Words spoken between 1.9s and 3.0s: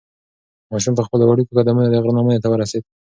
غره لمنې ته ورسېد.